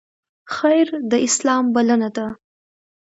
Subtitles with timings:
[0.55, 2.27] خیر د اسلام بلنه ده